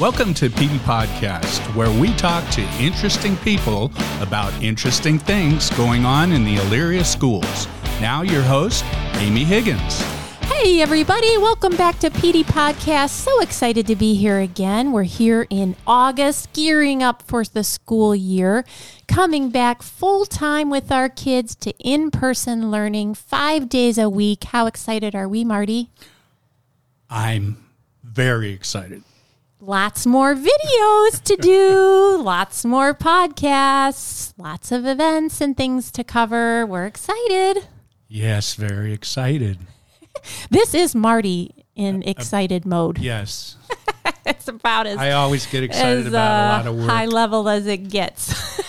[0.00, 3.92] Welcome to PD Podcast, where we talk to interesting people
[4.22, 7.68] about interesting things going on in the Elyria schools.
[8.00, 8.82] Now, your host,
[9.16, 10.00] Amy Higgins.
[10.40, 13.10] Hey, everybody, welcome back to PD Podcast.
[13.10, 14.92] So excited to be here again.
[14.92, 18.64] We're here in August, gearing up for the school year,
[19.06, 24.44] coming back full time with our kids to in person learning five days a week.
[24.44, 25.90] How excited are we, Marty?
[27.10, 27.62] I'm
[28.02, 29.02] very excited.
[29.62, 36.64] Lots more videos to do, lots more podcasts, lots of events and things to cover.
[36.64, 37.66] We're excited.
[38.08, 39.58] Yes, very excited.
[40.50, 42.98] This is Marty in excited mode.
[42.98, 43.56] Yes.
[44.26, 46.90] It's about as I always get excited as about a uh, lot of work.
[46.90, 48.60] high level as it gets.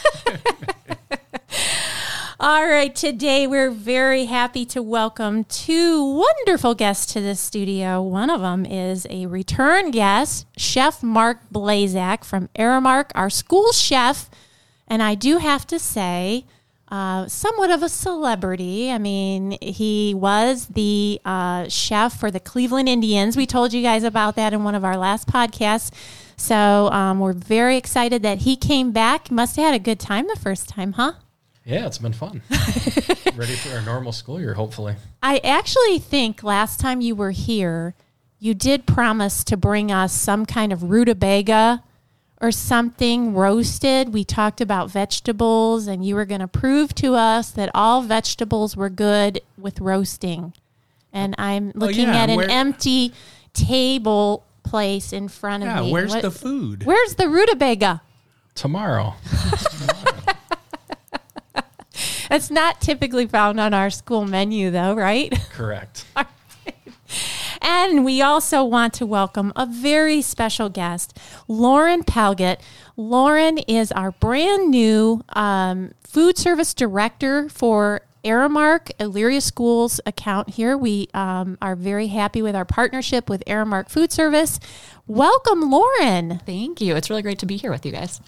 [2.43, 8.01] All right, today we're very happy to welcome two wonderful guests to the studio.
[8.01, 14.27] One of them is a return guest, Chef Mark Blazak from Aramark, our school chef.
[14.87, 16.47] And I do have to say,
[16.87, 18.91] uh, somewhat of a celebrity.
[18.91, 23.37] I mean, he was the uh, chef for the Cleveland Indians.
[23.37, 25.91] We told you guys about that in one of our last podcasts.
[26.37, 29.29] So um, we're very excited that he came back.
[29.29, 31.13] Must have had a good time the first time, huh?
[31.65, 32.41] Yeah, it's been fun.
[33.35, 34.95] Ready for our normal school year, hopefully.
[35.21, 37.93] I actually think last time you were here,
[38.39, 41.83] you did promise to bring us some kind of rutabaga
[42.41, 44.11] or something roasted.
[44.11, 48.75] We talked about vegetables, and you were going to prove to us that all vegetables
[48.75, 50.53] were good with roasting.
[51.13, 53.13] And I'm oh, looking yeah, at an where- empty
[53.53, 55.91] table place in front of yeah, me.
[55.91, 56.83] where's What- the food?
[56.85, 58.01] Where's the rutabaga?
[58.55, 59.13] Tomorrow.
[62.31, 65.31] It's not typically found on our school menu, though, right?
[65.51, 66.05] Correct.
[67.61, 72.59] And we also want to welcome a very special guest, Lauren Palgett.
[72.97, 80.75] Lauren is our brand new um, food service director for Aramark Elyria Schools account here.
[80.75, 84.59] We um, are very happy with our partnership with Aramark Food Service.
[85.05, 86.41] Welcome, Lauren.
[86.45, 86.95] Thank you.
[86.95, 88.21] It's really great to be here with you guys.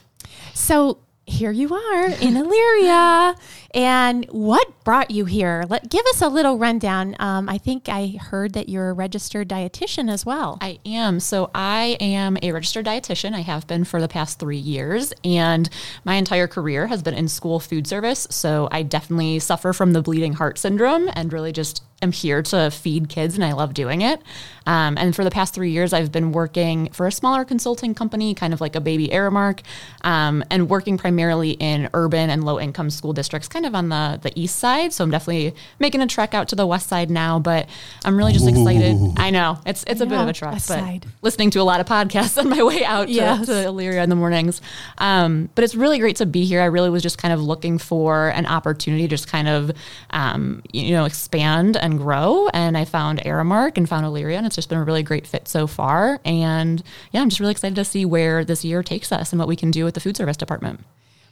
[0.53, 3.37] So here you are in Elyria.
[3.73, 5.63] and what brought you here?
[5.69, 7.15] Let give us a little rundown.
[7.19, 10.57] Um, I think I heard that you're a registered dietitian as well.
[10.61, 11.19] I am.
[11.19, 13.33] So I am a registered dietitian.
[13.33, 15.69] I have been for the past three years, and
[16.03, 18.27] my entire career has been in school food service.
[18.29, 22.69] So I definitely suffer from the bleeding heart syndrome and really just am here to
[22.69, 24.21] feed kids, and I love doing it.
[24.65, 28.33] Um, and for the past three years, I've been working for a smaller consulting company,
[28.33, 29.59] kind of like a baby Aramark,
[30.03, 34.19] um, and working primarily in urban and low income school districts, kind of on the,
[34.21, 34.93] the east side.
[34.93, 37.67] So I'm definitely making a trek out to the west side now, but
[38.05, 38.97] I'm really just excited.
[39.17, 41.05] I know it's it's a bit of a trek, but side.
[41.21, 43.45] listening to a lot of podcasts on my way out to, Yes.
[43.47, 44.61] to Elyria in the mornings.
[44.97, 46.61] Um, but it's really great to be here.
[46.61, 49.71] I really was just kind of looking for an opportunity to just kind of,
[50.11, 52.47] um, you know, expand and grow.
[52.49, 55.47] And I found Aramark and found Elyria, and it's just been a really great fit
[55.47, 56.19] so far.
[56.25, 59.47] And yeah, I'm just really excited to see where this year takes us and what
[59.47, 60.81] we can do with the food service department.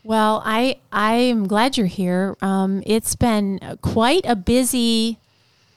[0.04, 2.36] Well, I I'm glad you're here.
[2.42, 5.20] Um, it's been quite a busy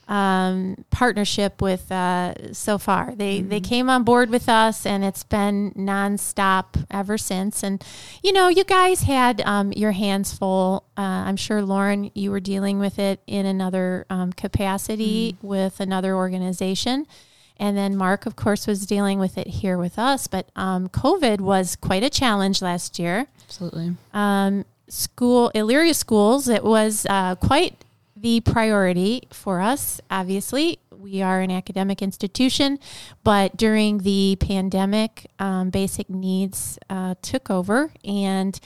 [0.08, 3.14] um, partnership with uh, so far.
[3.14, 7.62] They they came on board with us, and it's been nonstop ever since.
[7.62, 7.82] And
[8.22, 10.84] you know, you guys had um, your hands full.
[10.96, 16.14] Uh, I'm sure Lauren, you were dealing with it in another um, capacity with another
[16.14, 17.06] organization.
[17.56, 20.26] And then Mark, of course, was dealing with it here with us.
[20.26, 23.96] But um, COVID was quite a challenge last year Absolutely.
[24.12, 26.48] um, school Elyria schools.
[26.48, 27.83] It was uh, quite
[28.24, 30.00] the priority for us.
[30.10, 32.78] Obviously, we are an academic institution,
[33.22, 37.92] but during the pandemic, um, basic needs uh, took over.
[38.02, 38.58] And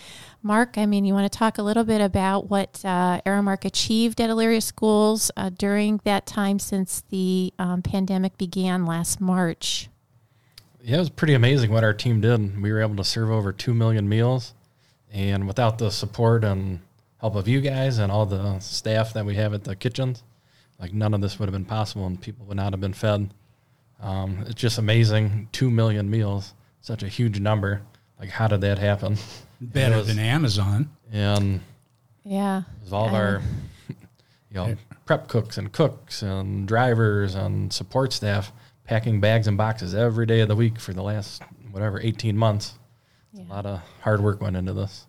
[0.44, 4.20] Mark, I mean, you want to talk a little bit about what uh, Aramark achieved
[4.20, 9.88] at Elyria schools uh, during that time since the um, pandemic began last March.
[10.84, 12.62] Yeah, it was pretty amazing what our team did.
[12.62, 14.54] We were able to serve over 2 million meals.
[15.12, 16.78] And without the support and
[17.18, 20.22] help of you guys and all the staff that we have at the kitchens,
[20.78, 23.32] like none of this would have been possible and people would not have been fed.
[24.00, 25.48] Um, it's just amazing.
[25.52, 27.82] 2 million meals, such a huge number.
[28.20, 29.16] Like, how did that happen?
[29.60, 30.90] Better was- than Amazon.
[31.12, 31.60] And
[32.24, 32.58] Yeah.
[32.60, 33.42] It was all of our,
[33.88, 33.96] you
[34.54, 38.52] know, prep cooks and cooks and drivers and support staff
[38.84, 41.42] packing bags and boxes every day of the week for the last
[41.72, 42.74] whatever 18 months.
[43.36, 45.06] A lot of hard work went into this.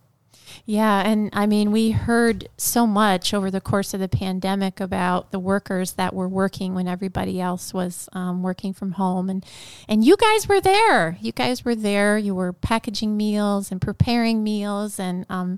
[0.69, 5.31] Yeah, and I mean, we heard so much over the course of the pandemic about
[5.31, 9.43] the workers that were working when everybody else was um, working from home, and
[9.87, 11.17] and you guys were there.
[11.21, 12.19] You guys were there.
[12.19, 15.57] You were packaging meals and preparing meals, and um,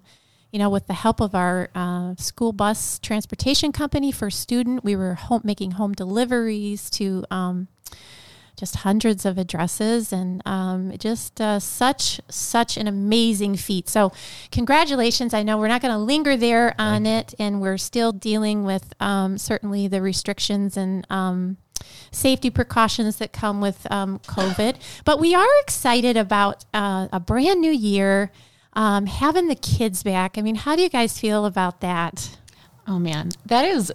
[0.50, 4.96] you know, with the help of our uh, school bus transportation company for student, we
[4.96, 7.25] were home, making home deliveries to.
[7.30, 7.68] Um,
[8.56, 13.89] just hundreds of addresses and um, just uh, such such an amazing feat.
[13.89, 14.12] So
[14.51, 15.33] congratulations.
[15.33, 18.94] I know we're not going to linger there on it and we're still dealing with
[19.00, 21.57] um, certainly the restrictions and um,
[22.12, 24.75] safety precautions that come with um, covid.
[25.06, 28.31] But we are excited about uh, a brand new year
[28.74, 30.38] um, having the kids back.
[30.38, 32.38] I mean how do you guys feel about that?
[32.88, 33.92] Oh man, that is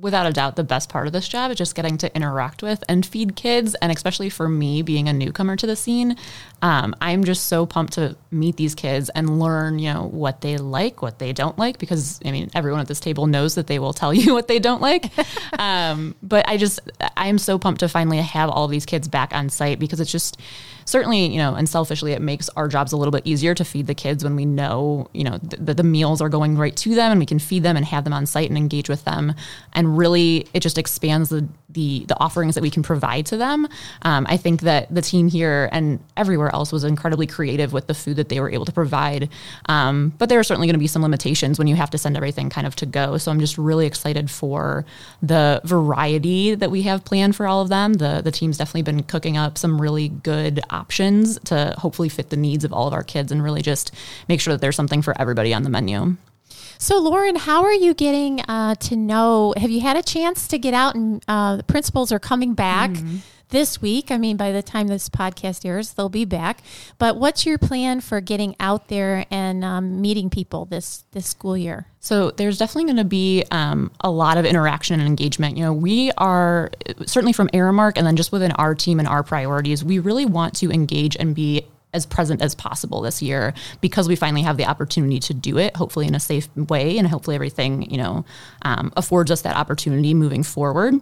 [0.00, 2.82] without a doubt the best part of this job is just getting to interact with
[2.88, 6.16] and feed kids and especially for me being a newcomer to the scene
[6.62, 10.56] um, i'm just so pumped to meet these kids and learn you know what they
[10.56, 13.78] like what they don't like because i mean everyone at this table knows that they
[13.78, 15.10] will tell you what they don't like
[15.58, 16.80] um, but i just
[17.16, 20.38] i'm so pumped to finally have all these kids back on site because it's just
[20.88, 23.86] certainly, you know, and selfishly, it makes our jobs a little bit easier to feed
[23.86, 27.12] the kids when we know, you know, that the meals are going right to them
[27.12, 29.34] and we can feed them and have them on site and engage with them.
[29.74, 33.68] And really, it just expands the the, the offerings that we can provide to them.
[34.02, 37.94] Um, I think that the team here and everywhere else was incredibly creative with the
[37.94, 39.28] food that they were able to provide.
[39.68, 42.16] Um, but there are certainly going to be some limitations when you have to send
[42.16, 43.18] everything kind of to go.
[43.18, 44.86] So I'm just really excited for
[45.22, 47.94] the variety that we have planned for all of them.
[47.94, 52.36] The the team's definitely been cooking up some really good options to hopefully fit the
[52.36, 53.94] needs of all of our kids and really just
[54.26, 56.16] make sure that there's something for everybody on the menu.
[56.80, 59.52] So, Lauren, how are you getting uh, to know?
[59.56, 62.90] Have you had a chance to get out and uh, the principals are coming back
[62.90, 63.16] mm-hmm.
[63.48, 64.12] this week?
[64.12, 66.60] I mean, by the time this podcast airs, they'll be back.
[66.96, 71.56] But what's your plan for getting out there and um, meeting people this this school
[71.56, 71.88] year?
[71.98, 75.56] So there's definitely going to be um, a lot of interaction and engagement.
[75.56, 76.70] You know, we are
[77.06, 80.54] certainly from Aramark, and then just within our team and our priorities, we really want
[80.58, 84.66] to engage and be as present as possible this year because we finally have the
[84.66, 88.24] opportunity to do it, hopefully in a safe way, and hopefully everything you know
[88.62, 90.94] um, affords us that opportunity moving forward.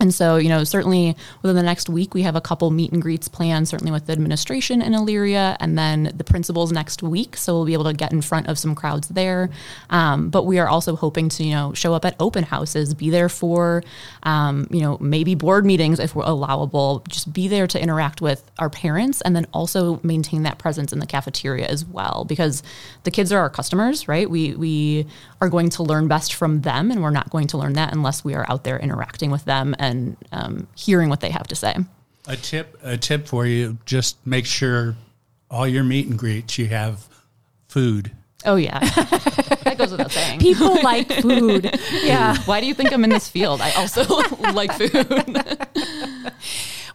[0.00, 3.02] And so, you know, certainly within the next week, we have a couple meet and
[3.02, 7.36] greets planned, certainly with the administration in Elyria and then the principals next week.
[7.36, 9.50] So we'll be able to get in front of some crowds there.
[9.90, 13.10] Um, but we are also hoping to, you know, show up at open houses, be
[13.10, 13.82] there for,
[14.22, 18.48] um, you know, maybe board meetings if we're allowable, just be there to interact with
[18.58, 22.24] our parents and then also maintain that presence in the cafeteria as well.
[22.28, 22.62] Because
[23.04, 24.28] the kids are our customers, right?
[24.30, 25.06] We, we
[25.40, 28.24] are going to learn best from them and we're not going to learn that unless
[28.24, 29.87] we are out there interacting with them and
[30.32, 31.76] um, hearing what they have to say.
[32.26, 34.96] A tip, a tip for you: just make sure
[35.50, 37.08] all your meet and greets you have
[37.68, 38.10] food.
[38.44, 38.78] Oh yeah,
[39.64, 40.38] that goes without saying.
[40.40, 41.78] People like food.
[42.02, 42.36] Yeah.
[42.44, 43.60] Why do you think I'm in this field?
[43.60, 44.02] I also
[44.52, 44.92] like food.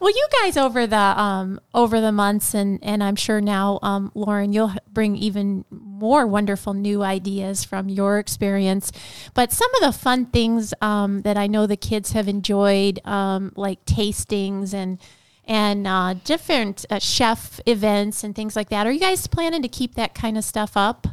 [0.04, 4.12] Well, you guys over the um, over the months, and and I'm sure now, um,
[4.14, 8.92] Lauren, you'll bring even more wonderful new ideas from your experience.
[9.34, 13.54] But some of the fun things um, that I know the kids have enjoyed, um,
[13.56, 15.00] like tastings and
[15.46, 18.86] and uh, different uh, chef events and things like that.
[18.86, 21.08] Are you guys planning to keep that kind of stuff up?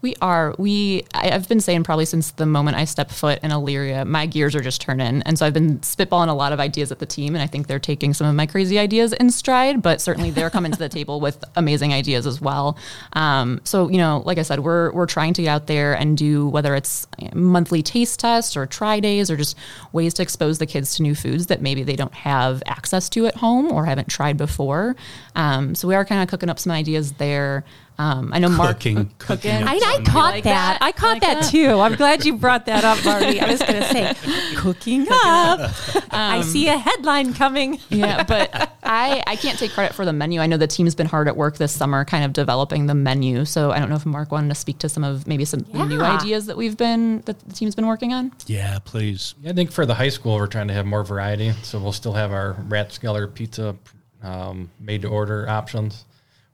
[0.00, 0.54] We are.
[0.58, 1.04] We.
[1.14, 4.54] I, have been saying probably since the moment I stepped foot in Elyria, my gears
[4.54, 7.34] are just turning, and so I've been spitballing a lot of ideas at the team,
[7.34, 9.82] and I think they're taking some of my crazy ideas in stride.
[9.82, 12.76] But certainly they're coming to the table with amazing ideas as well.
[13.12, 16.16] Um, so you know, like I said, we're we're trying to get out there and
[16.16, 19.56] do whether it's monthly taste tests or try days or just
[19.92, 23.26] ways to expose the kids to new foods that maybe they don't have access to
[23.26, 24.96] at home or haven't tried before.
[25.34, 27.64] Um, so we are kind of cooking up some ideas there.
[28.02, 29.10] Um, I know Mark cooking.
[29.18, 29.62] cooking.
[29.62, 30.78] I, I caught like that.
[30.80, 30.82] that.
[30.82, 31.78] I caught like that, that, too.
[31.78, 33.40] I'm glad you brought that up, Marty.
[33.40, 34.12] I was going to say
[34.56, 35.60] cooking, cooking up.
[35.96, 37.78] Um, I see a headline coming.
[37.90, 38.50] yeah, but
[38.82, 40.40] I I can't take credit for the menu.
[40.40, 43.44] I know the team's been hard at work this summer, kind of developing the menu.
[43.44, 45.86] So I don't know if Mark wanted to speak to some of maybe some yeah.
[45.86, 48.32] new ideas that we've been that the team's been working on.
[48.48, 49.36] Yeah, please.
[49.40, 51.52] Yeah, I think for the high school, we're trying to have more variety.
[51.62, 53.76] So we'll still have our rat Rathskeller pizza
[54.24, 56.04] um, made to order options.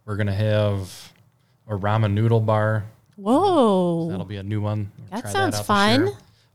[0.04, 1.12] We're gonna have
[1.68, 2.84] a ramen noodle bar.
[3.16, 4.92] Whoa, so that'll be a new one.
[5.10, 6.08] We'll that sounds that fun.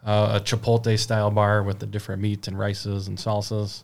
[0.06, 3.84] Uh, a chipotle style bar with the different meats and rices and salsas.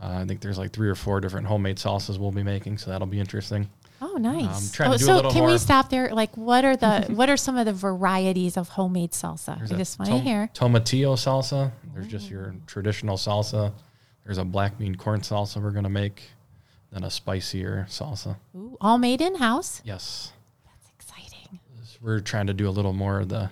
[0.00, 2.90] Uh, I think there's like three or four different homemade salsas we'll be making, so
[2.90, 3.68] that'll be interesting.
[4.00, 4.80] Oh, nice.
[4.80, 5.52] Um, oh, so can more.
[5.52, 6.12] we stop there?
[6.12, 9.56] Like, what are the what are some of the varieties of homemade salsa?
[9.58, 10.50] There's I just want to tom- hear.
[10.54, 11.70] Tomatillo salsa.
[11.94, 13.72] There's just your traditional salsa.
[14.24, 16.22] There's a black bean corn salsa we're gonna make,
[16.92, 18.36] then a spicier salsa.
[18.56, 19.82] Ooh, all made in house.
[19.84, 20.32] Yes.
[22.02, 22.02] That's exciting.
[22.02, 23.50] This we're trying to do a little more of the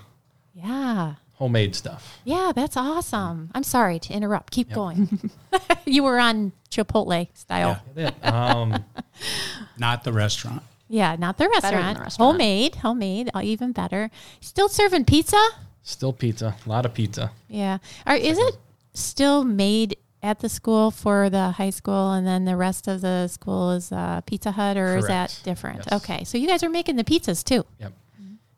[0.55, 1.15] Yeah.
[1.35, 2.19] homemade stuff.
[2.25, 3.51] Yeah, that's awesome.
[3.55, 4.53] I'm sorry to interrupt.
[4.53, 5.31] Keep going.
[5.87, 7.81] you were on Chipotle style.
[7.97, 8.11] Yeah.
[8.23, 8.53] Yeah.
[8.53, 8.85] Um,
[9.79, 10.63] Not the restaurant.
[10.89, 11.99] Yeah, not the restaurant.
[11.99, 12.33] the restaurant.
[12.33, 14.11] Homemade, homemade, uh, even better.
[14.41, 15.39] Still serving pizza?
[15.83, 17.31] still pizza, a lot of pizza.
[17.49, 17.79] Yeah.
[18.07, 18.57] Or is it
[18.93, 23.29] still made at the school for the high school and then the rest of the
[23.29, 25.79] school is uh, Pizza Hut or is that different?
[25.91, 26.03] Yes.
[26.03, 26.25] Okay.
[26.25, 27.65] So you guys are making the pizzas too.
[27.79, 27.93] Yep.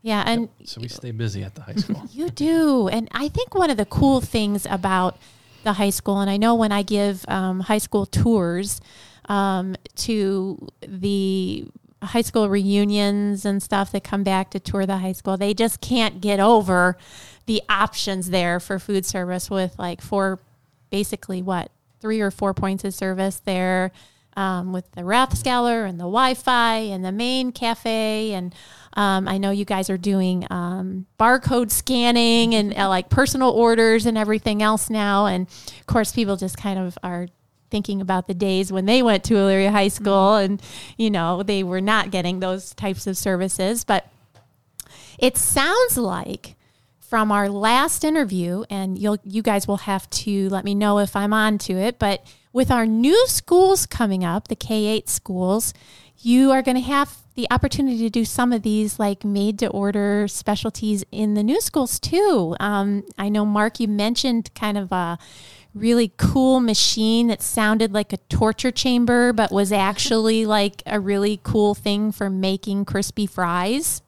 [0.02, 2.02] Yeah, and So we stay busy at the high school.
[2.11, 2.88] You do.
[2.88, 5.16] And I think one of the cool things about
[5.62, 8.80] the high school, and I know when I give um, high school tours
[9.26, 11.66] um, to the
[12.02, 15.80] high school reunions and stuff that come back to tour the high school, they just
[15.80, 16.97] can't get over
[17.47, 20.40] the options there for food service with like four,
[20.90, 23.92] basically what, three or four points of service there.
[24.34, 28.54] Um, with the Rathskeller and the Wi-Fi and the main cafe, and
[28.94, 34.06] um, I know you guys are doing um, barcode scanning and uh, like personal orders
[34.06, 35.26] and everything else now.
[35.26, 35.46] And
[35.80, 37.28] of course, people just kind of are
[37.70, 40.62] thinking about the days when they went to Elyria High School and,
[40.96, 43.84] you know, they were not getting those types of services.
[43.84, 44.06] But
[45.18, 46.56] it sounds like
[47.00, 51.14] from our last interview, and you'll you guys will have to let me know if
[51.16, 55.73] I'm on to it, but with our new schools coming up, the K eight schools,
[56.18, 59.66] you are going to have the opportunity to do some of these like made to
[59.68, 62.54] order specialties in the new schools too.
[62.61, 65.18] Um, I know Mark, you mentioned kind of a
[65.75, 71.40] really cool machine that sounded like a torture chamber, but was actually like a really
[71.42, 74.02] cool thing for making crispy fries.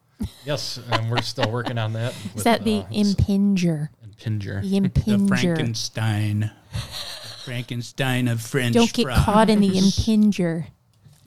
[0.45, 2.13] yes, and we're still working on that.
[2.13, 3.89] Is with, that the uh, impinger?
[4.07, 4.63] impinger?
[4.63, 4.77] The
[5.17, 5.27] The.
[5.29, 6.51] Frankenstein.
[7.45, 9.25] Frankenstein of French Don't get fries.
[9.25, 10.67] caught in the impinger.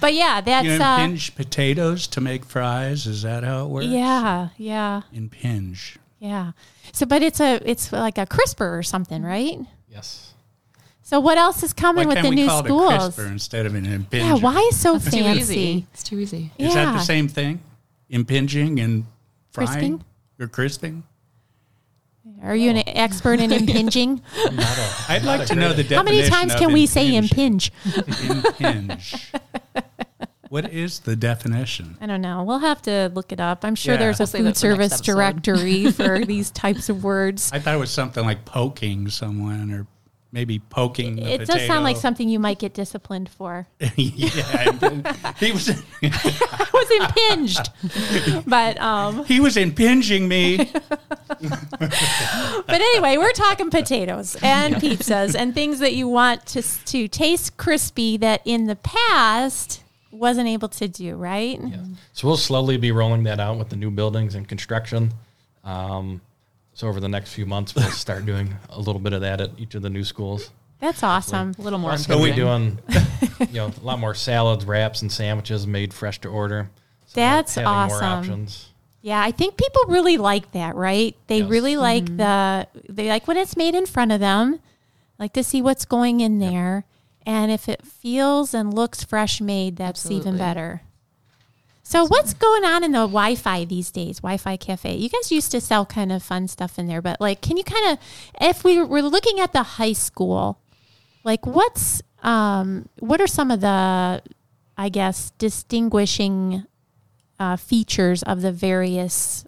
[0.00, 3.06] but yeah, that's You uh, impinge potatoes to make fries.
[3.06, 3.86] Is that how it works?
[3.86, 5.98] yeah, yeah, Impinge.
[6.18, 6.52] yeah.
[6.92, 9.58] So, but it's a it's like a crisper or something, right?
[9.88, 10.34] Yes.
[11.02, 12.94] So, what else is coming Why with can't the we new call it a schools?
[13.14, 14.18] crisper instead of an impinger?
[14.20, 15.40] Yeah, why is so It's too fancy?
[15.40, 15.86] easy.
[15.92, 16.50] It's too easy.
[16.58, 17.60] Is that the same thing?
[18.08, 19.04] Impinging and
[19.50, 19.68] frying?
[19.68, 20.04] Crisping?
[20.40, 21.02] Or crisping?
[22.42, 24.20] Are you an expert in impinging?
[24.52, 27.14] Not a, I'd like to know the definition How many times of can we say
[27.14, 27.70] impinge.
[27.96, 28.44] impinge?
[28.60, 29.32] Impinge.
[30.48, 31.96] what is the definition?
[32.00, 32.42] I don't know.
[32.42, 33.64] We'll have to look it up.
[33.64, 34.00] I'm sure Yeah.
[34.00, 35.12] there's a We'll save food for next service episode.
[35.12, 37.50] directory for these types of words.
[37.52, 39.86] I thought it was something like poking someone or
[40.34, 43.66] maybe poking the It does sound like something you might get disciplined for.
[43.78, 43.88] yeah,
[45.36, 47.68] he was I was impinged.
[48.46, 50.70] but um he was impinging me.
[51.78, 57.56] but anyway, we're talking potatoes and pizzas and things that you want to to taste
[57.56, 61.58] crispy that in the past wasn't able to do, right?
[61.60, 61.84] yeah.
[62.12, 65.12] So we'll slowly be rolling that out with the new buildings and construction.
[65.64, 66.20] Um,
[66.74, 69.50] so over the next few months, we'll start doing a little bit of that at
[69.58, 70.50] each of the new schools.
[70.80, 71.54] That's awesome.
[71.58, 71.92] A little more.
[71.92, 72.34] Be improving.
[72.34, 72.78] doing
[73.40, 76.70] you know a lot more salads, wraps, and sandwiches made fresh to order.
[77.06, 77.88] So That's awesome.
[77.88, 78.71] More options.
[79.02, 81.16] Yeah, I think people really like that, right?
[81.26, 81.50] They Yes.
[81.50, 84.60] really like the they like when it's made in front of them,
[85.18, 86.84] like to see what's going in there,
[87.26, 90.38] and if it feels and looks fresh made, that's even Absolutely.
[90.38, 90.82] better.
[91.84, 94.20] So what's going on in the Wi-Fi these days?
[94.20, 94.94] Wi-Fi cafe.
[94.94, 97.64] You guys used to sell kind of fun stuff in there, but like, can you
[97.64, 97.98] kind of,
[98.40, 100.60] if we were looking at the high school,
[101.24, 104.22] like what's um, what are some of the,
[104.78, 106.64] I guess, distinguishing
[107.42, 109.44] uh, features of the various,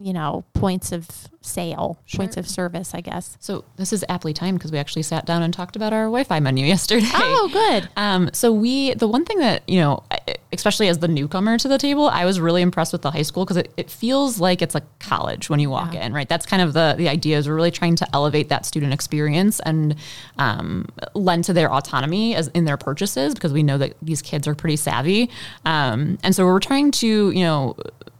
[0.00, 1.08] you know, points of
[1.40, 3.36] sale, points of service, I guess.
[3.40, 6.40] So this is aptly timed because we actually sat down and talked about our Wi-Fi
[6.40, 7.06] menu yesterday.
[7.14, 7.88] Oh, good.
[7.96, 10.04] Um, so we, the one thing that, you know,
[10.52, 13.44] especially as the newcomer to the table, I was really impressed with the high school
[13.44, 16.06] because it, it feels like it's like college when you walk Yeah.
[16.06, 16.28] in, right?
[16.28, 19.58] That's kind of the, the idea is we're really trying to elevate that student experience
[19.60, 19.96] and
[20.38, 24.46] um, lend to their autonomy as in their purchases because we know that these kids
[24.46, 25.30] are pretty savvy.
[25.64, 27.76] Um, and so we're trying to, you know,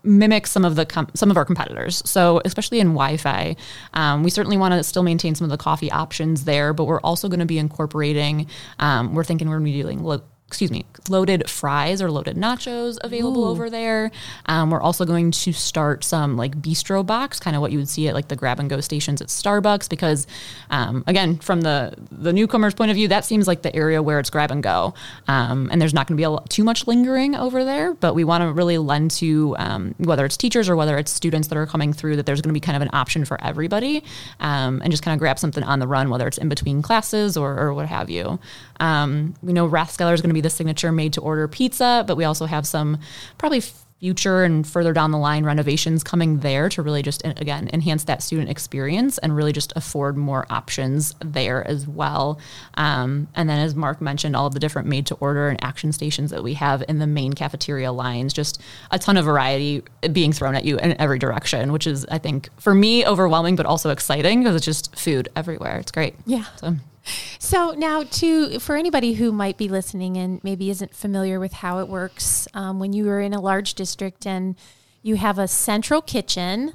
[0.08, 2.02] mimic some of the com- some of our competitors.
[2.04, 3.56] So especially in Wi-Fi,
[3.94, 7.00] um, we certainly want to still maintain some of the coffee options there, but we're
[7.00, 8.48] also going to be incorporating.
[8.78, 10.02] Um, we're thinking we're going to be doing.
[10.02, 14.10] Lo- Excuse me, loaded fries or loaded nachos available over there.
[14.46, 17.88] Um, we're also going to start some like bistro box, kind of what you would
[17.88, 20.26] see at like the grab and go stations at Starbucks, because
[20.70, 24.18] um, again, from the the newcomer's point of view, that seems like the area where
[24.18, 24.94] it's grab and go,
[25.28, 27.92] um, and there's not going to be a lot, too much lingering over there.
[27.92, 31.48] But we want to really lend to um, whether it's teachers or whether it's students
[31.48, 34.02] that are coming through that there's going to be kind of an option for everybody,
[34.40, 37.36] um, and just kind of grab something on the run, whether it's in between classes
[37.36, 38.38] or, or what have you.
[38.80, 42.16] Um, we know Rathskeller is going to be the signature made to order pizza, but
[42.16, 42.98] we also have some
[43.38, 43.62] probably
[44.00, 48.22] future and further down the line renovations coming there to really just again enhance that
[48.22, 52.38] student experience and really just afford more options there as well.
[52.74, 55.90] Um, and then as mark mentioned all of the different made to order and action
[55.90, 59.82] stations that we have in the main cafeteria lines just a ton of variety
[60.12, 63.66] being thrown at you in every direction which is i think for me overwhelming but
[63.66, 65.78] also exciting because it's just food everywhere.
[65.78, 66.14] It's great.
[66.26, 66.44] Yeah.
[66.56, 66.76] So
[67.38, 71.78] so now, to for anybody who might be listening and maybe isn't familiar with how
[71.78, 74.56] it works, um, when you are in a large district and
[75.02, 76.74] you have a central kitchen,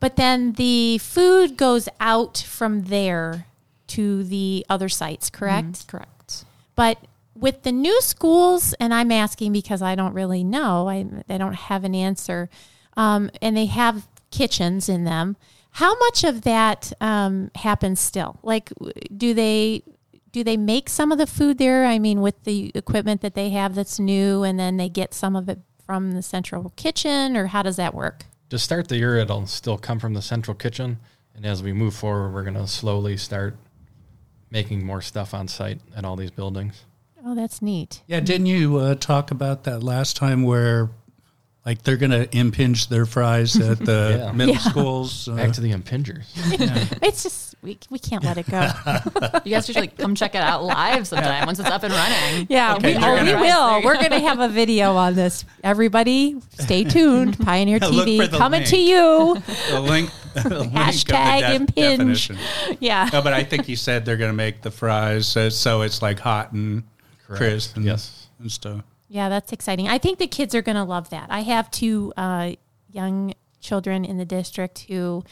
[0.00, 3.46] but then the food goes out from there
[3.88, 5.68] to the other sites, correct?
[5.68, 6.44] Mm, correct.
[6.76, 6.98] But
[7.34, 11.54] with the new schools, and I'm asking because I don't really know, I, I don't
[11.54, 12.48] have an answer,
[12.96, 15.36] um, and they have kitchens in them.
[15.74, 18.38] How much of that um, happens still?
[18.44, 18.72] Like,
[19.16, 19.82] do they
[20.30, 21.84] do they make some of the food there?
[21.84, 25.34] I mean, with the equipment that they have that's new, and then they get some
[25.34, 28.26] of it from the central kitchen, or how does that work?
[28.50, 31.00] To start the year, it'll still come from the central kitchen,
[31.34, 33.56] and as we move forward, we're going to slowly start
[34.50, 36.84] making more stuff on site at all these buildings.
[37.24, 38.02] Oh, that's neat.
[38.06, 40.90] Yeah, didn't you uh, talk about that last time where
[41.64, 44.32] like they're going to impinge their fries at the yeah.
[44.32, 44.60] middle yeah.
[44.60, 45.28] schools.
[45.28, 46.24] Uh, Back to the impingers.
[46.58, 46.84] Yeah.
[47.02, 48.60] it's just we, we can't let it go.
[49.44, 52.46] you guys should like come check it out live sometime once it's up and running.
[52.50, 53.82] Yeah, okay, we, oh, we will.
[53.82, 55.46] We're going to have a video on this.
[55.62, 57.38] Everybody, stay tuned.
[57.44, 58.70] Pioneer TV coming link.
[58.70, 59.42] to you.
[59.70, 60.10] The link.
[60.34, 62.28] The Hashtag link impinge.
[62.28, 62.38] Definition.
[62.80, 63.08] Yeah.
[63.12, 66.02] No, but I think you said they're going to make the fries uh, so it's
[66.02, 66.82] like hot and
[67.26, 67.38] Correct.
[67.38, 68.26] crisp and, yes.
[68.40, 68.82] and stuff.
[69.14, 69.86] Yeah, that's exciting.
[69.86, 71.28] I think the kids are going to love that.
[71.30, 72.54] I have two uh,
[72.90, 75.22] young children in the district who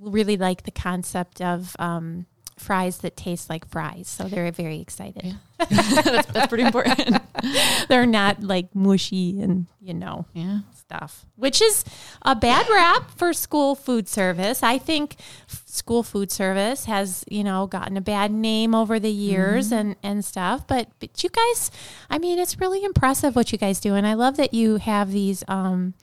[0.00, 2.26] really like the concept of um,
[2.60, 4.08] fries that taste like fries.
[4.08, 5.24] So they're very excited.
[5.24, 5.34] Yeah.
[5.68, 7.18] that's, that's, pretty important.
[7.88, 10.60] they're not like mushy and, you know, yeah.
[10.72, 11.84] stuff, which is
[12.22, 14.62] a bad rap for school food service.
[14.62, 19.66] I think school food service has, you know, gotten a bad name over the years
[19.66, 19.74] mm-hmm.
[19.74, 20.66] and, and stuff.
[20.66, 21.70] But, but you guys,
[22.08, 23.94] I mean, it's really impressive what you guys do.
[23.94, 25.94] And I love that you have these, um,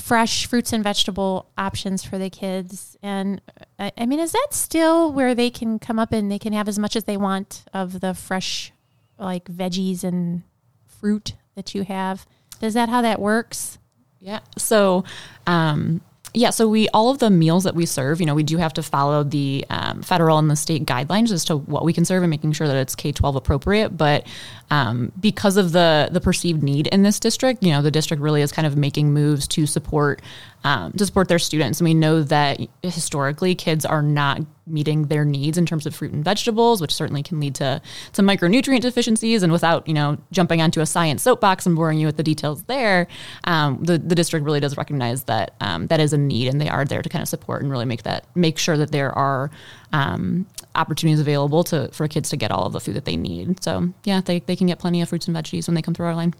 [0.00, 2.96] fresh fruits and vegetable options for the kids.
[3.02, 3.40] And
[3.78, 6.68] I, I, mean, is that still where they can come up and they can have
[6.68, 8.72] as much as they want of the fresh,
[9.18, 10.42] like veggies and
[10.86, 12.26] fruit that you have?
[12.60, 13.78] Is that how that works?
[14.18, 14.40] Yeah.
[14.58, 15.04] So,
[15.46, 16.00] um,
[16.32, 18.72] yeah, so we all of the meals that we serve, you know, we do have
[18.74, 22.22] to follow the um, federal and the state guidelines as to what we can serve
[22.22, 23.96] and making sure that it's K twelve appropriate.
[23.96, 24.26] But
[24.70, 28.42] um, because of the the perceived need in this district, you know, the district really
[28.42, 30.22] is kind of making moves to support
[30.62, 31.80] um, to support their students.
[31.80, 34.40] And we know that historically, kids are not
[34.70, 37.80] meeting their needs in terms of fruit and vegetables, which certainly can lead to
[38.12, 39.42] some micronutrient deficiencies.
[39.42, 42.62] And without, you know, jumping onto a science soapbox and boring you with the details
[42.64, 43.06] there,
[43.44, 46.68] um, the, the district really does recognize that um, that is a need and they
[46.68, 49.50] are there to kind of support and really make that, make sure that there are
[49.92, 53.62] um, opportunities available to for kids to get all of the food that they need.
[53.62, 56.06] So yeah, they, they can get plenty of fruits and veggies when they come through
[56.06, 56.34] our line.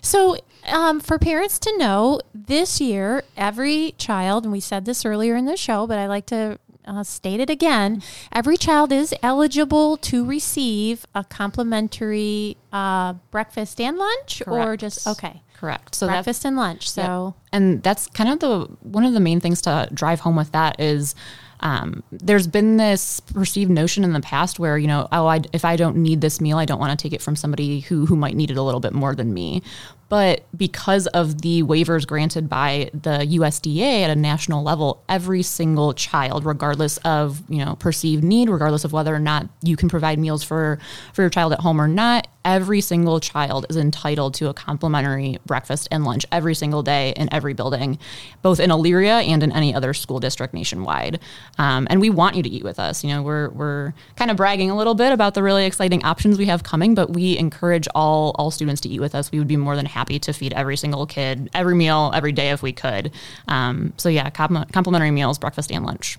[0.00, 0.36] So,
[0.66, 5.44] um, for parents to know, this year, every child, and we said this earlier in
[5.44, 10.24] the show, but I like to uh, state it again every child is eligible to
[10.24, 14.68] receive a complimentary uh, breakfast and lunch, Correct.
[14.68, 15.42] or just okay.
[15.54, 15.94] Correct.
[15.94, 16.88] So breakfast and lunch.
[16.88, 20.52] So, and that's kind of the one of the main things to drive home with
[20.52, 21.14] that is
[21.60, 25.64] um, there's been this perceived notion in the past where you know oh I, if
[25.64, 28.14] i don't need this meal i don't want to take it from somebody who who
[28.14, 29.62] might need it a little bit more than me
[30.08, 35.92] but because of the waivers granted by the USDA at a national level, every single
[35.92, 40.18] child, regardless of you know perceived need, regardless of whether or not you can provide
[40.18, 40.78] meals for
[41.12, 45.38] for your child at home or not, every single child is entitled to a complimentary
[45.44, 47.98] breakfast and lunch every single day in every building,
[48.40, 51.20] both in Elyria and in any other school district nationwide.
[51.58, 53.04] Um, and we want you to eat with us.
[53.04, 56.38] You know, we're we're kind of bragging a little bit about the really exciting options
[56.38, 59.30] we have coming, but we encourage all all students to eat with us.
[59.30, 62.32] We would be more than happy happy to feed every single kid every meal every
[62.32, 63.10] day if we could.
[63.48, 66.18] Um, so yeah, complimentary meals, breakfast and lunch.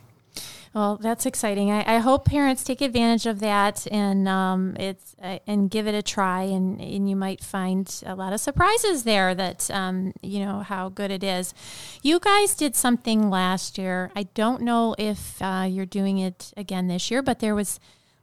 [0.74, 1.72] Well, that's exciting.
[1.72, 5.96] I, I, hope parents take advantage of that and um, it's uh, and give it
[5.96, 9.34] a try, and, and you might find a lot of surprises there.
[9.34, 11.56] That um, you know how good it is.
[12.04, 14.12] You guys did something last year.
[14.16, 17.80] I don't know if uh, you're doing it again this year, but there was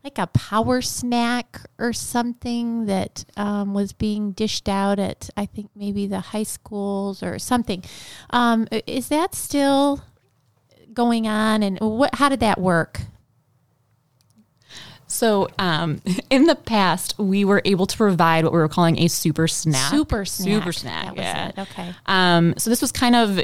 [0.07, 5.69] like a power snack or something that um, was being dished out at I think
[5.75, 7.83] maybe the high schools or something.
[8.31, 10.05] Um, is that still
[10.93, 11.65] going on?
[11.65, 12.15] And what?
[12.15, 13.01] How did that work?
[15.09, 19.09] So, um, in the past, we were able to provide what we were calling a
[19.09, 19.91] super snack.
[19.91, 20.55] Super snack.
[20.55, 21.17] Super snack.
[21.17, 21.49] Yeah.
[21.49, 21.59] it.
[21.59, 21.93] Okay.
[22.07, 23.41] Um, so this was kind of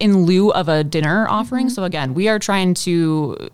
[0.00, 1.66] in lieu of a dinner offering.
[1.66, 1.74] Mm-hmm.
[1.74, 3.50] So again, we are trying to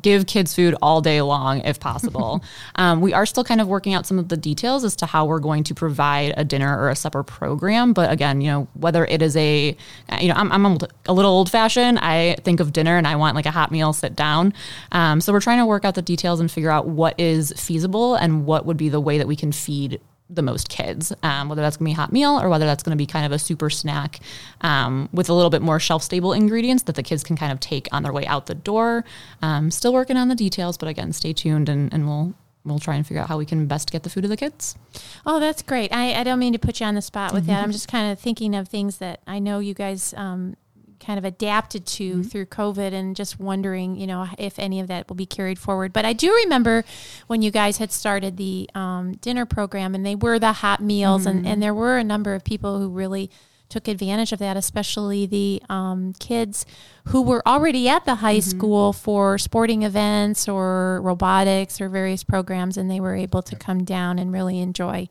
[0.00, 2.42] give kids food all day long if possible.
[2.74, 5.24] um, we are still kind of working out some of the details as to how
[5.24, 7.92] we're going to provide a dinner or a supper program.
[7.92, 9.76] But again, you know, whether it is a,
[10.20, 11.98] you know, I'm, I'm a little old fashioned.
[12.00, 14.52] I think of dinner and I want like a hot meal, sit down.
[14.92, 18.14] Um, so we're trying to work out the details and figure out what is feasible
[18.14, 21.62] and what would be the way that we can feed the most kids, um, whether
[21.62, 23.32] that's going to be a hot meal or whether that's going to be kind of
[23.32, 24.20] a super snack
[24.60, 27.60] um, with a little bit more shelf stable ingredients that the kids can kind of
[27.60, 29.04] take on their way out the door.
[29.42, 32.96] Um, still working on the details, but again, stay tuned and, and we'll we'll try
[32.96, 34.76] and figure out how we can best get the food to the kids.
[35.24, 35.92] Oh, that's great.
[35.92, 37.62] I, I don't mean to put you on the spot with that.
[37.62, 40.56] I'm just kind of thinking of things that I know you guys um,
[41.00, 45.08] kind of adapted to through COVID and just wondering, you know, if any of that
[45.08, 45.92] will be carried forward.
[45.92, 46.84] But I do remember
[47.26, 51.26] when you guys had started the um, dinner program and they were the hot meals,
[51.26, 53.30] and, and there were a number of people who really
[53.68, 56.64] took advantage of that, especially the um, kids
[57.08, 62.78] who were already at the high school for sporting events or robotics or various programs,
[62.78, 65.06] and they were able to come down and really enjoy.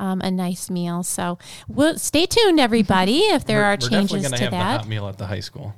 [0.00, 1.02] Um, a nice meal.
[1.02, 3.18] So, we'll stay tuned, everybody.
[3.36, 5.18] If there We're- are we're definitely changes gonna to have the that, hot meal at
[5.18, 5.74] the high school,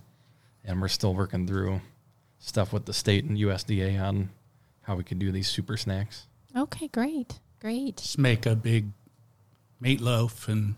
[0.65, 1.81] and we're still working through
[2.39, 4.31] stuff with the state and USDA on
[4.83, 6.27] how we can do these super snacks.
[6.57, 7.97] okay, great, great.
[7.97, 8.87] Just make a big
[9.83, 10.75] meatloaf and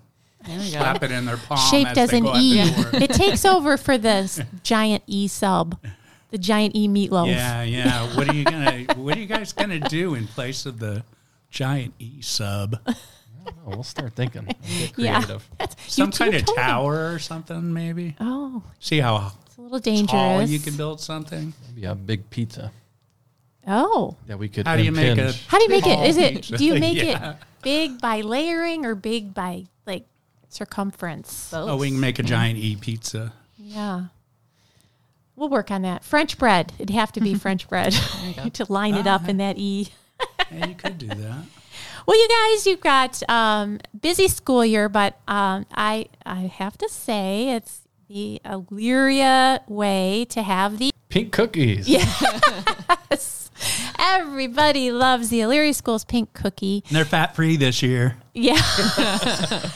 [0.46, 2.60] There slap it in their palm Shaped as as an E.
[3.02, 5.78] it takes over for this giant E sub,
[6.30, 7.28] the giant E meatloaf.
[7.28, 8.16] Yeah, yeah.
[8.16, 8.84] What are you gonna?
[8.96, 11.04] What are you guys gonna do in place of the
[11.50, 12.78] giant E sub?
[13.46, 14.44] Oh, we'll start thinking.
[14.44, 14.56] Get
[14.96, 15.20] Yeah.
[15.22, 15.48] creative.
[15.86, 16.62] Some You two kind of told me.
[16.62, 18.16] tower or something, maybe.
[18.20, 20.10] Oh, See how it's a little dangerous.
[20.10, 21.52] tall you can build something.
[21.68, 22.72] Maybe a big pizza
[23.66, 25.34] Oh, yeah, we could How do you make it?
[25.48, 26.06] how do you make it?
[26.08, 26.34] Is it?
[26.36, 26.56] pizza.
[26.58, 27.30] Do you make Yeah.
[27.32, 30.04] it big by layering or big by like
[30.50, 31.50] circumference?
[31.54, 33.32] Oh, we can make a giant E pizza.
[33.56, 34.06] Yeah.
[35.36, 36.04] We'll work on that.
[36.04, 36.72] French bread.
[36.78, 37.92] It'd have to be French bread
[38.52, 39.28] to line it up ah.
[39.30, 39.88] in that E.
[40.52, 41.44] Yeah, you could do that.
[42.06, 46.88] Well, you guys, you've got um, busy school year, but um, I I have to
[46.88, 51.88] say it's the Elyria way to have the Pink cookies.
[51.88, 53.48] yes.
[53.98, 56.82] Everybody loves the Elyria Schools pink cookie.
[56.88, 58.16] And they're fat free this year.
[58.34, 58.56] Yeah.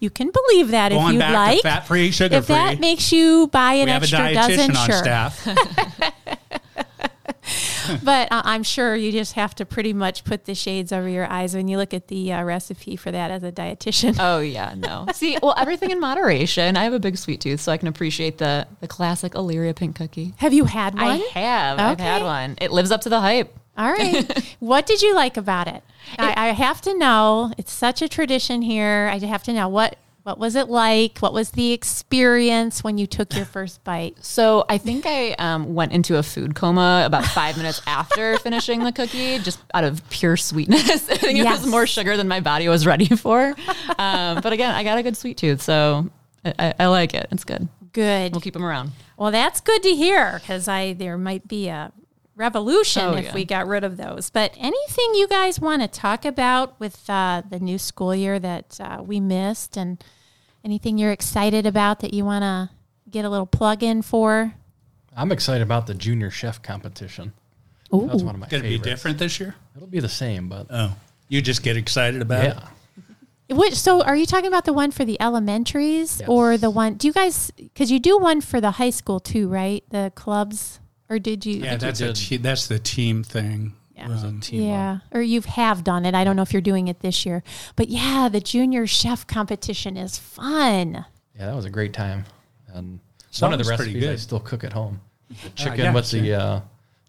[0.00, 1.62] you can believe that if you'd back like.
[1.62, 2.38] fat free, sugar free.
[2.38, 4.98] if that makes you buy an we have a extra dozen, on sure.
[4.98, 5.48] staff.
[8.02, 11.30] But uh, I'm sure you just have to pretty much put the shades over your
[11.30, 14.16] eyes when you look at the uh, recipe for that as a dietitian.
[14.26, 15.06] Oh yeah, no.
[15.14, 16.76] See, well, everything in moderation.
[16.76, 19.96] I have a big sweet tooth, so I can appreciate the the classic Elyria pink
[19.96, 20.34] cookie.
[20.38, 21.04] Have you had one?
[21.04, 21.78] I have.
[21.78, 22.56] I've had one.
[22.60, 23.54] It lives up to the hype.
[23.78, 24.56] All right.
[24.58, 25.82] what did you like about it?
[26.18, 27.52] I, I have to know.
[27.58, 29.08] It's such a tradition here.
[29.12, 31.18] I have to know what what was it like?
[31.20, 34.16] What was the experience when you took your first bite?
[34.24, 38.82] So I think I um, went into a food coma about five minutes after finishing
[38.82, 41.08] the cookie, just out of pure sweetness.
[41.10, 43.54] I think it was more sugar than my body was ready for.
[43.98, 46.10] Um, but again, I got a good sweet tooth, so
[46.44, 47.28] I, I, I like it.
[47.30, 47.68] It's good.
[47.92, 48.32] Good.
[48.32, 48.90] We'll keep them around.
[49.16, 51.92] Well, that's good to hear because I there might be a
[52.34, 53.34] revolution Oh, if yeah.
[53.34, 54.28] we got rid of those.
[54.30, 58.80] But anything you guys want to talk about with uh, the new school year that
[58.80, 60.02] uh, we missed, and
[60.66, 62.68] anything you're excited about that you want to
[63.08, 64.52] get a little plug in for?
[65.16, 67.32] I'm excited about the junior chef competition.
[67.90, 69.54] That's one of my Going to be different this year?
[69.76, 70.94] It'll be the same, but Oh,
[71.28, 73.54] you just get excited about it.
[73.54, 76.28] Which so are you talking about the one for the elementaries Yes.
[76.28, 76.94] or the one?
[76.94, 79.84] Do you guys because you do one for the high school too, right?
[79.90, 81.58] The clubs or did you?
[81.62, 83.74] Yeah, that's we a te- that's the team thing.
[84.06, 84.12] Yeah.
[84.12, 85.02] It was a team Yeah, one.
[85.14, 86.14] or you have done it.
[86.14, 87.42] I don't know if you're doing it this year,
[87.76, 91.04] but yeah, the junior chef competition is fun.
[91.38, 92.24] Yeah, that was a great time.
[92.72, 95.00] And Some one of the was pretty recipes I still cook at home.
[95.42, 96.60] The chicken yeah, with the uh,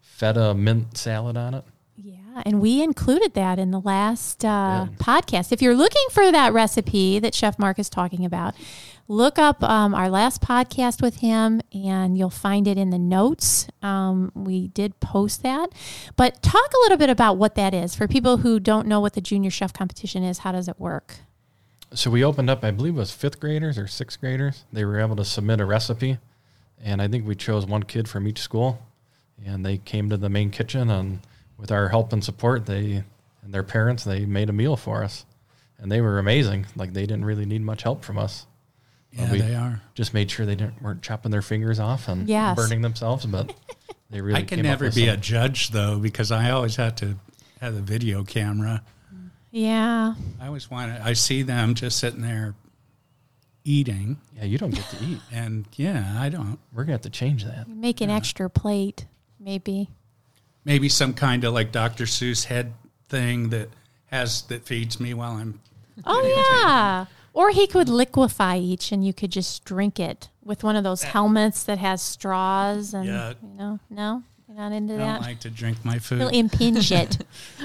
[0.02, 1.64] feta mint salad on it.
[1.96, 5.50] Yeah, and we included that in the last uh, podcast.
[5.52, 8.54] If you're looking for that recipe that Chef Mark is talking about,
[9.08, 13.66] look up um, our last podcast with him, and you'll find it in the notes.
[13.82, 15.70] Um, we did post that,
[16.14, 19.14] but talk a little bit about what that is for people who don't know what
[19.14, 20.38] the junior chef competition is.
[20.38, 21.16] How does it work?
[21.94, 24.64] So we opened up, I believe it was fifth graders or sixth graders.
[24.72, 26.18] They were able to submit a recipe.
[26.84, 28.78] And I think we chose one kid from each school.
[29.44, 31.20] And they came to the main kitchen and
[31.56, 33.04] with our help and support, they
[33.42, 35.24] and their parents, they made a meal for us.
[35.78, 36.66] And they were amazing.
[36.76, 38.46] Like they didn't really need much help from us.
[39.12, 39.80] Yeah, we- they are.
[39.94, 42.56] Just made sure they didn't weren't chopping their fingers off and Yes.
[42.56, 43.54] burning themselves, but
[44.10, 46.50] They really I can came up never with be some- a judge though because I
[46.50, 47.16] always have to
[47.60, 48.82] have the video camera.
[49.50, 50.14] Yeah.
[50.40, 51.02] I always want to.
[51.04, 52.54] I see them just sitting there
[53.64, 55.20] eating, Yeah, you don't get to eat.
[55.32, 56.58] and yeah, I don't.
[56.72, 57.68] We're gonna have to change that.
[57.68, 59.06] Make an extra plate,
[59.40, 59.88] maybe.
[60.64, 62.04] Maybe some kind of like Dr.
[62.04, 62.72] Seuss head
[63.08, 63.68] thing that
[64.06, 65.60] has that feeds me while I'm.
[66.06, 67.06] Oh yeah.
[67.38, 71.04] Or he could liquefy each, and you could just drink it with one of those
[71.04, 73.36] helmets that has straws, and Yuck.
[73.40, 75.04] you know, no, you're not into I that.
[75.04, 76.18] I don't like to drink my food.
[76.18, 77.18] He'll impinge it.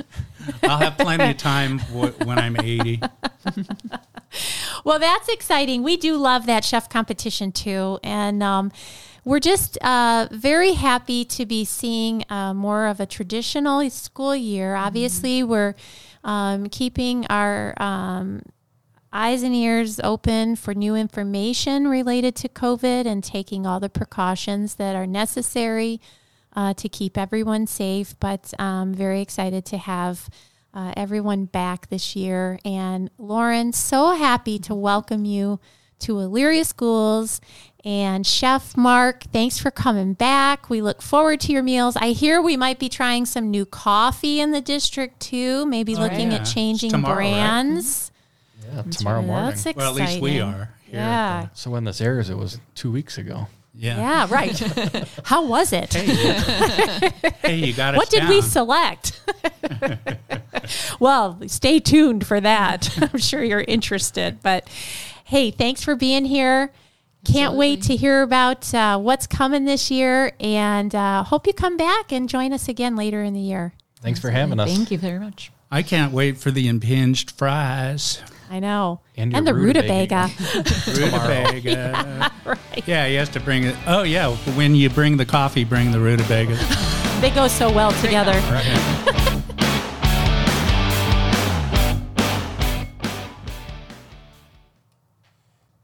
[0.63, 3.01] I'll have plenty of time w- when I'm 80.
[4.83, 5.83] Well, that's exciting.
[5.83, 8.71] We do love that chef competition too, and um,
[9.23, 14.75] we're just uh, very happy to be seeing uh, more of a traditional school year.
[14.75, 15.75] Obviously, we're
[16.23, 18.41] um, keeping our um,
[19.13, 24.76] eyes and ears open for new information related to COVID and taking all the precautions
[24.76, 26.02] that are necessary
[26.56, 28.15] uh, to keep everyone safe.
[28.19, 30.30] But um, very excited to have
[30.73, 32.60] uh, everyone back this year.
[32.65, 35.60] And Lauren, so happy to welcome you
[35.99, 37.39] to Elyria Schools.
[37.86, 40.69] And Chef Mark, thanks for coming back.
[40.69, 41.95] We look forward to your meals.
[41.95, 46.32] I hear we might be trying some new coffee in the district too, maybe looking
[46.32, 46.39] yeah.
[46.39, 48.12] at changing tomorrow, right?
[48.63, 48.88] Brands.
[48.88, 49.49] Yeah, tomorrow morning.
[49.49, 49.78] That's exciting.
[49.78, 50.69] Well, at least we are.
[50.86, 51.47] Here Yeah.
[51.54, 53.47] So when this airs, it was two weeks ago.
[53.76, 53.97] Yeah.
[53.97, 54.58] Yeah, right.
[55.23, 55.93] How was it?
[55.93, 57.97] Hey, you got it.
[57.97, 59.19] what did we select?
[60.99, 62.95] well, stay tuned for that.
[63.13, 64.43] I'm sure you're interested.
[64.43, 64.69] But
[65.26, 66.71] hey, thanks for being here.
[67.26, 71.78] Can't wait to hear about uh, what's coming this year and uh, hope you come
[71.78, 73.73] back and join us again later in the year.
[74.02, 74.69] Thanks for having us.
[74.69, 75.52] Thank you very much.
[75.71, 78.21] I can't wait for the impinged fries.
[78.49, 78.99] I know.
[79.17, 80.29] And your the rutabaga.
[80.56, 80.62] rutabaga.
[80.88, 82.32] Rutabaga.
[82.45, 82.88] right.
[82.88, 83.75] Yeah, he has to bring it.
[83.88, 84.36] Oh, yeah.
[84.56, 86.60] When you bring the coffee, bring the rutabagas.
[87.21, 88.34] They go so well together.
[88.51, 89.29] Right.